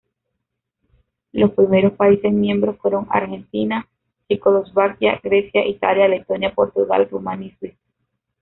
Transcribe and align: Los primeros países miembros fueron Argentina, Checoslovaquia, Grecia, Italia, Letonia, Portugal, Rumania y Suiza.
Los 1.31 1.51
primeros 1.51 1.93
países 1.93 2.33
miembros 2.33 2.75
fueron 2.79 3.05
Argentina, 3.11 3.87
Checoslovaquia, 4.27 5.19
Grecia, 5.21 5.67
Italia, 5.67 6.07
Letonia, 6.07 6.55
Portugal, 6.55 7.07
Rumania 7.07 7.49
y 7.49 7.55
Suiza. 7.57 7.77